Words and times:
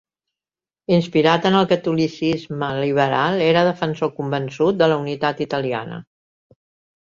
Inspirat 0.95 1.45
en 1.49 1.57
el 1.59 1.67
catolicisme 1.71 2.71
liberal, 2.79 3.45
era 3.49 3.63
defensor 3.69 4.13
convençut 4.23 4.83
de 4.83 4.91
la 4.95 4.99
unitat 5.05 5.47
italiana. 5.49 6.03